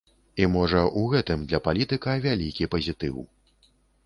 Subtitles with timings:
[0.43, 3.23] І, можа, у гэтым для палітыка вялікі пазітыў.